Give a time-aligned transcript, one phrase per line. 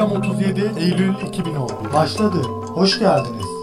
[0.00, 2.42] Boylam 37 Eylül 2011 başladı.
[2.74, 3.59] Hoş geldiniz.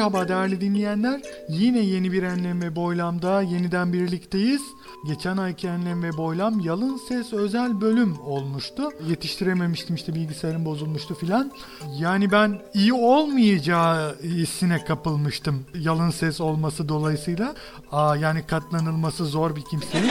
[0.00, 1.20] Merhaba değerli dinleyenler.
[1.48, 4.62] Yine yeni bir Enlem ve Boylam'da yeniden birlikteyiz.
[5.06, 8.82] Geçen ayki Enlem ve Boylam yalın ses özel bölüm olmuştu.
[9.08, 11.52] Yetiştirememiştim işte bilgisayarım bozulmuştu filan.
[11.98, 17.54] Yani ben iyi olmayacağı hissine kapılmıştım yalın ses olması dolayısıyla.
[17.92, 20.10] Aa, yani katlanılması zor bir kimsenin.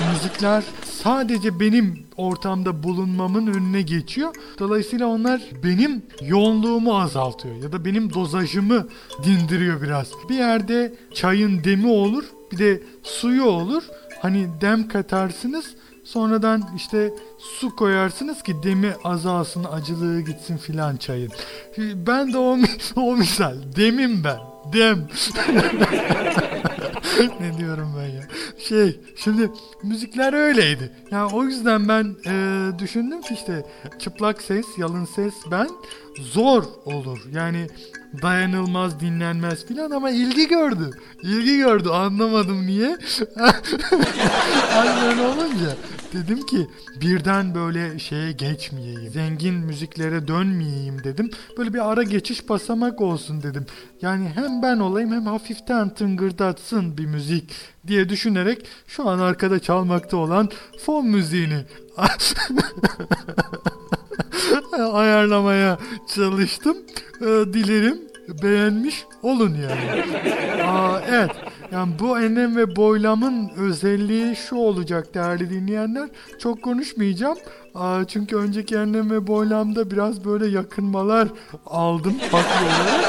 [0.00, 0.64] Müzikler
[1.02, 4.34] sadece benim ortamda bulunmamın önüne geçiyor.
[4.58, 8.88] Dolayısıyla onlar benim yoğunluğumu azaltıyor ya da benim dozajımı
[9.24, 10.10] dindiriyor biraz.
[10.28, 13.82] Bir yerde çayın demi olur, bir de suyu olur.
[14.22, 15.64] Hani dem katarsınız,
[16.04, 21.32] sonradan işte su koyarsınız ki demi azalsın, acılığı gitsin filan çayın.
[21.78, 22.58] Ben de o,
[22.96, 24.38] o misal, demim ben,
[24.72, 25.08] dem.
[27.40, 28.22] ne diyorum ben ya?
[28.58, 29.50] Şey, şimdi
[29.82, 30.92] müzikler öyleydi.
[31.10, 33.66] Yani o yüzden ben e, düşündüm ki işte
[33.98, 35.68] çıplak ses, yalın ses ben
[36.20, 37.18] zor olur.
[37.32, 37.66] Yani
[38.22, 40.90] dayanılmaz, dinlenmez filan ama ilgi gördü.
[41.22, 41.88] İlgi gördü.
[41.88, 42.98] Anlamadım niye.
[45.02, 45.76] Böyle olunca
[46.14, 46.66] dedim ki
[47.00, 49.12] birden böyle şeye geçmeyeyim.
[49.12, 51.30] Zengin müziklere dönmeyeyim dedim.
[51.58, 53.66] Böyle bir ara geçiş basamak olsun dedim.
[54.02, 57.50] Yani hem ben olayım hem hafiften tıngırdatsın bir müzik
[57.86, 60.48] diye düşünerek şu an arkada çalmakta olan
[60.86, 61.64] fon müziğini
[64.92, 65.78] ayarlamaya
[66.14, 66.76] çalıştım.
[67.20, 67.98] Ee, dilerim
[68.42, 70.04] beğenmiş olun yani.
[70.62, 71.30] Aa, evet.
[71.72, 76.08] Yani bu enlem ve boylamın özelliği şu olacak değerli dinleyenler.
[76.38, 77.38] Çok konuşmayacağım.
[78.08, 81.28] Çünkü önceki enlem ve boylamda biraz böyle yakınmalar
[81.66, 83.04] aldım farklı olarak.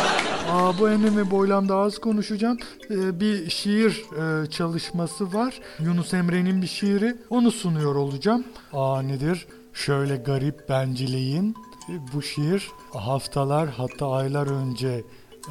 [0.52, 2.58] Aa, bu enlem ve boylamda az konuşacağım.
[2.90, 4.04] Ee, bir şiir
[4.44, 5.60] e, çalışması var.
[5.80, 7.16] Yunus Emre'nin bir şiiri.
[7.30, 8.44] Onu sunuyor olacağım.
[8.74, 9.48] Aa nedir?
[9.74, 11.56] Şöyle garip benciliğin
[12.14, 15.04] bu şiir haftalar hatta aylar önce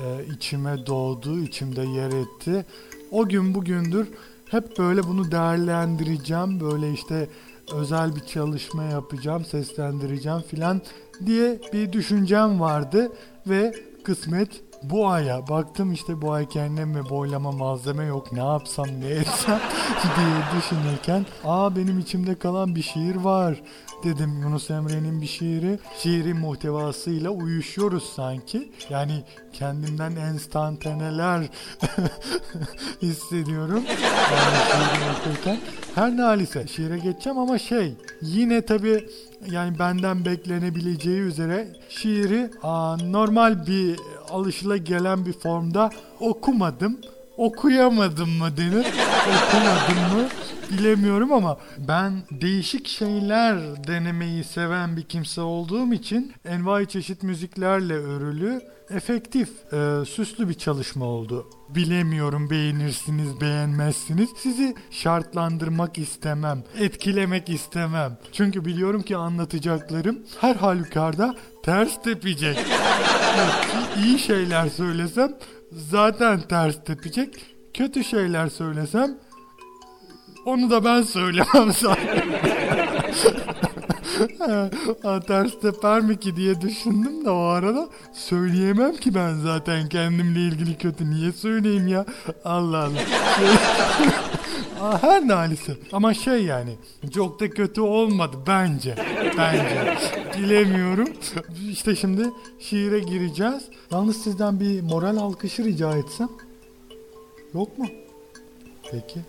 [0.04, 2.66] e, içime doğdu, içimde yer etti.
[3.14, 4.08] O gün bugündür
[4.50, 6.60] hep böyle bunu değerlendireceğim.
[6.60, 7.28] Böyle işte
[7.72, 10.82] özel bir çalışma yapacağım, seslendireceğim filan
[11.26, 13.12] diye bir düşüncem vardı
[13.47, 14.48] ve kısmet
[14.90, 18.32] bu aya baktım işte bu ay kendime boylama malzeme yok.
[18.32, 19.60] Ne yapsam ne etsem
[20.02, 23.62] diye düşünürken aa benim içimde kalan bir şiir var.
[24.04, 25.78] dedim Yunus Emre'nin bir şiiri.
[25.98, 28.72] Şiirin muhtevasıyla uyuşuyoruz sanki.
[28.90, 29.22] Yani
[29.52, 31.42] kendimden enstantaneler
[33.02, 33.84] hissediyorum.
[34.32, 35.64] Yani
[35.94, 39.09] her nalise şiire geçeceğim ama şey yine tabi
[39.50, 43.99] yani benden beklenebileceği üzere şiiri aa, normal bir
[44.31, 45.91] alışıla gelen bir formda
[46.21, 46.99] okumadım.
[47.37, 48.87] Okuyamadım mı denir?
[49.47, 50.28] Okumadım mı?
[50.78, 58.61] Bilemiyorum ama ben değişik şeyler denemeyi seven bir kimse olduğum için envai çeşit müziklerle örülü
[58.90, 61.46] efektif, e, süslü bir çalışma oldu.
[61.68, 64.28] Bilemiyorum beğenirsiniz, beğenmezsiniz.
[64.36, 68.18] Sizi şartlandırmak istemem, etkilemek istemem.
[68.32, 72.58] Çünkü biliyorum ki anlatacaklarım her halükarda ters tepecek.
[74.04, 75.34] İyi şeyler söylesem
[75.72, 77.34] zaten ters tepecek.
[77.74, 79.18] Kötü şeyler söylesem
[80.44, 82.13] onu da ben söylemem zaten.
[85.26, 89.88] ters teper mi ki diye düşündüm de o arada söyleyemem ki ben zaten.
[89.88, 92.06] Kendimle ilgili kötü niye söyleyeyim ya?
[92.44, 93.00] Allah Allah.
[95.00, 96.76] Her nalisi ama şey yani
[97.15, 98.94] çok da kötü olmadı bence.
[99.38, 99.97] Bence.
[100.38, 101.09] Bilemiyorum.
[101.71, 102.31] İşte şimdi
[102.61, 103.62] şiire gireceğiz.
[103.91, 106.29] Yalnız sizden bir moral alkışı rica etsem.
[107.55, 107.87] Yok mu?
[108.91, 109.21] Peki.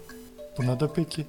[0.57, 1.25] Buna da peki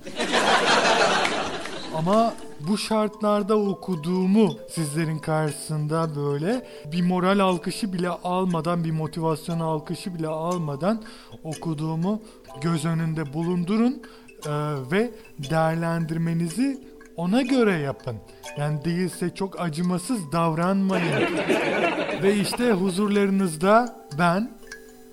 [1.97, 2.35] ama
[2.69, 10.29] bu şartlarda okuduğumu sizlerin karşısında böyle bir moral alkışı bile almadan, bir motivasyon alkışı bile
[10.29, 11.03] almadan
[11.45, 12.23] okuduğumu
[12.61, 14.03] göz önünde bulundurun
[14.47, 14.51] e,
[14.91, 15.11] ve
[15.51, 16.81] değerlendirmenizi
[17.17, 18.17] ona göre yapın.
[18.59, 21.13] Yani değilse çok acımasız davranmayın.
[22.23, 24.51] ve işte huzurlarınızda ben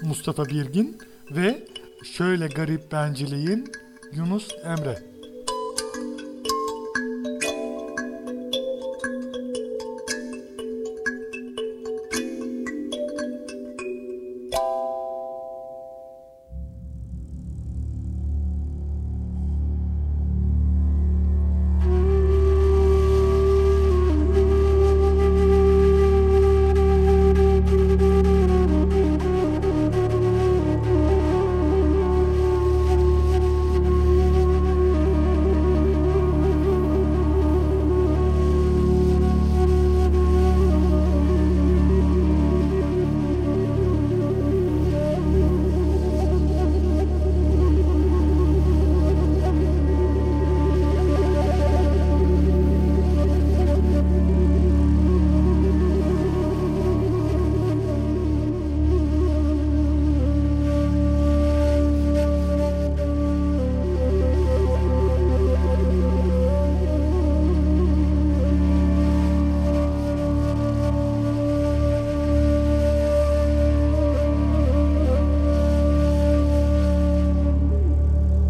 [0.01, 0.97] Mustafa Birgin
[1.31, 1.67] ve
[2.03, 3.71] şöyle garip benciliğin
[4.13, 5.12] Yunus Emre.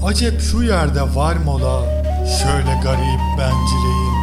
[0.06, 1.82] Acep şu yerde var mola
[2.26, 4.14] şöyle garip benciliğin.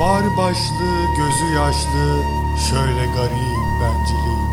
[0.00, 2.22] Var başlı gözü yaşlı
[2.70, 4.48] şöyle garip benciliğin.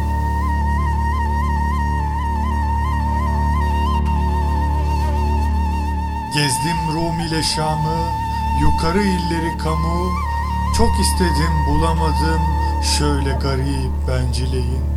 [6.33, 7.97] Gezdim Rum ile Şam'ı,
[8.61, 10.11] yukarı illeri kamu,
[10.77, 12.41] çok istedim bulamadım
[12.97, 14.94] şöyle garip benciliğin.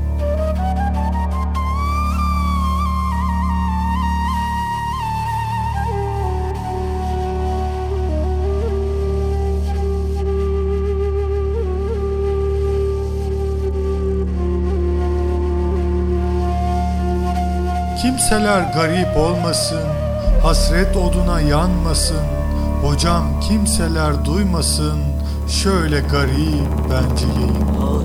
[18.29, 19.85] Kimseler garip olmasın,
[20.43, 22.25] hasret oduna yanmasın.
[22.83, 24.99] Hocam kimseler duymasın,
[25.49, 27.57] şöyle garip benceyim.
[27.83, 28.03] Oh,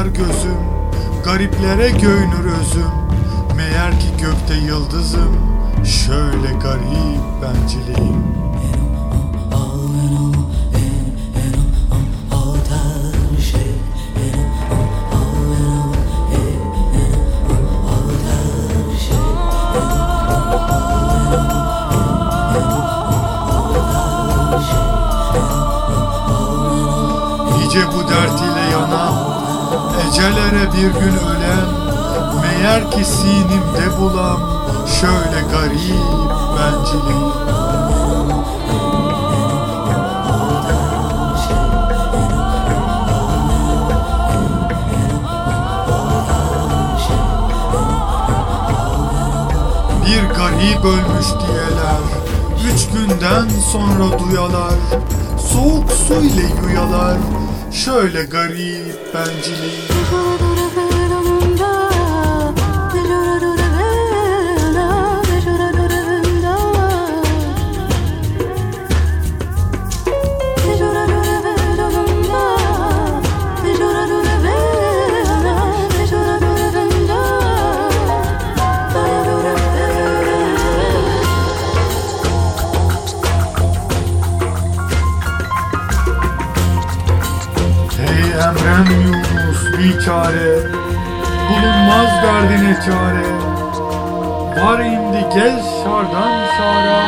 [0.00, 0.56] ağlar gözüm,
[1.24, 2.90] gariplere göynür özüm.
[3.56, 5.36] Meğer ki gökte yıldızım,
[5.84, 8.39] şöyle garip benciliğin.
[30.20, 31.66] Ecelere bir gün ölen,
[32.40, 34.40] meğer ki sinimde bulam,
[35.00, 35.80] şöyle garip
[36.56, 37.30] benciliğin.
[50.06, 52.00] Bir garip ölmüş diyeler
[52.72, 54.74] Üç günden sonra duyalar
[55.52, 57.18] Soğuk su ile yuyalar.
[57.72, 60.49] Şöyle garip benciliğin
[92.50, 93.26] derdine çare.
[94.64, 97.00] Var indi gez şardan şara.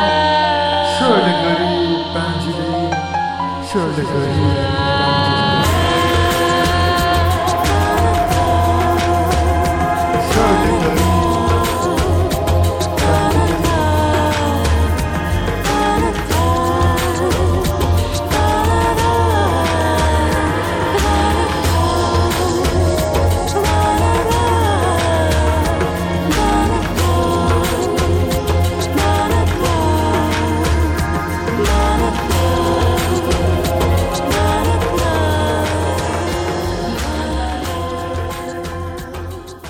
[0.99, 2.93] Şöyle garip benciliğin
[3.73, 4.72] Şöyle garip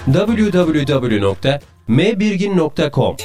[0.06, 3.16] www mbirgin.com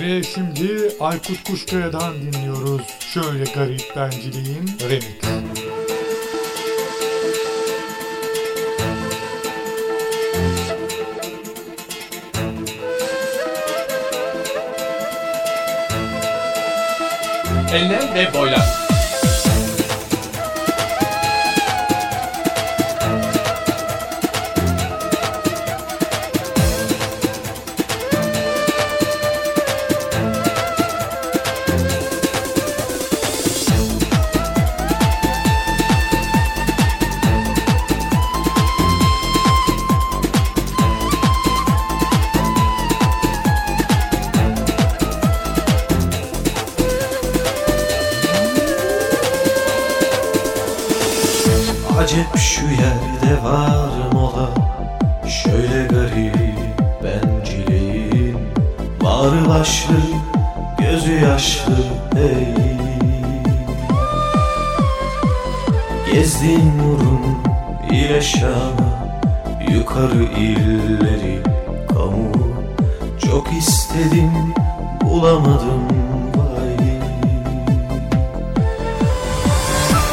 [0.00, 2.82] Ve şimdi Aykut Kuşkaya'dan dinliyoruz.
[3.14, 5.16] Şöyle garip benciliğin remix.
[17.72, 18.75] Enlem ve boylam.
[52.66, 54.50] Şu yerde var mola
[55.28, 56.36] Şöyle garip
[57.04, 58.38] bencileyim
[59.04, 59.94] Bağrı başlı
[60.78, 61.76] gözü yaşlı
[62.16, 62.66] ey
[66.12, 67.38] Gezdin Murun
[67.90, 69.06] ile Şam'a
[69.70, 71.42] Yukarı illeri
[71.88, 72.32] kamu.
[73.26, 74.32] Çok istedim
[75.04, 75.88] bulamadım
[76.36, 76.76] vay.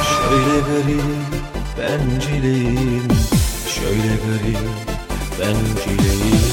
[0.04, 1.23] Şöyle garip
[2.44, 3.08] bencileyim
[3.68, 4.58] Şöyle garip
[5.40, 6.53] bencileyim ya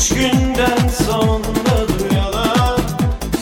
[0.00, 2.80] Üç günden sonra duyalar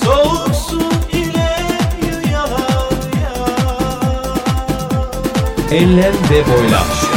[0.05, 0.81] Soğuk su
[1.13, 1.57] ile
[2.03, 3.35] yuyalar ya
[5.71, 7.08] Enlem ve boylam.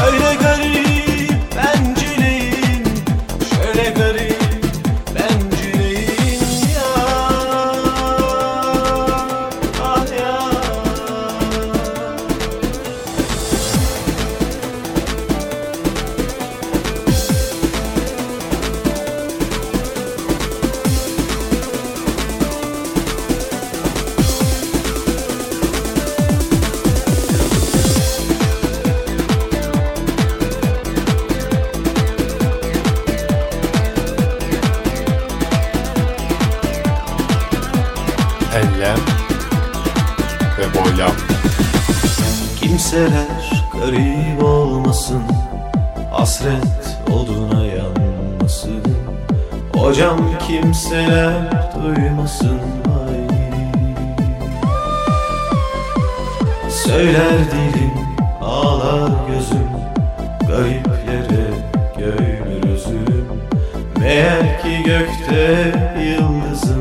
[42.92, 45.24] Kimseler garip olmasın
[46.12, 48.84] Hasret oduna yanmasın.
[49.76, 53.28] Hocam kimseler duymasın vay
[56.70, 57.92] Söyler dilim
[58.42, 59.70] ağlar gözüm
[60.48, 61.48] Gariplere
[61.98, 63.28] göynür özüm.
[64.00, 66.81] Meğer ki gökte yıldızım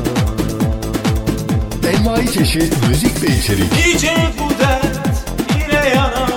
[1.91, 3.71] Envai çeşit müzik ve içerik.
[3.71, 5.25] Nice bu dert
[5.59, 6.29] yine yanan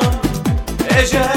[1.02, 1.35] Ecel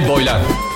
[0.00, 0.69] ve.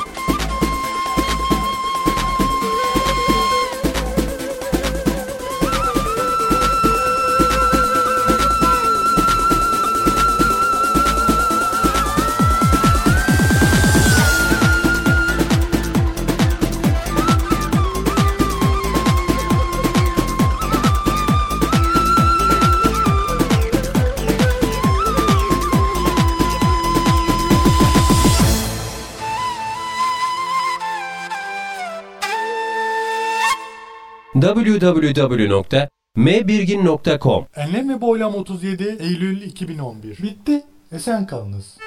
[34.54, 40.62] www.mbirgin.com Enlem ve Boylam 37 Eylül 2011 Bitti.
[40.92, 41.78] Esen kalınız.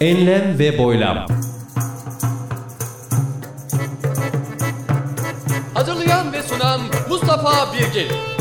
[0.00, 1.26] Enlem ve Boylam
[7.42, 8.31] Mustafa Birgin.